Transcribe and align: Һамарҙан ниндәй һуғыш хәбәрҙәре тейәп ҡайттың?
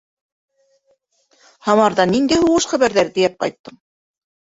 Һамарҙан 1.67 2.11
ниндәй 2.13 2.41
һуғыш 2.45 2.67
хәбәрҙәре 2.71 3.13
тейәп 3.19 3.37
ҡайттың? 3.45 3.79